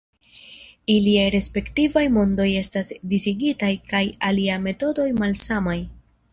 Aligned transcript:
Iliaj 0.93 1.25
respektivaj 1.35 2.03
mondoj 2.15 2.47
estas 2.63 2.91
disigitaj 3.13 3.71
kaj 3.95 4.03
ilia 4.33 4.59
metodoj 4.67 5.09
malsamaj. 5.23 5.81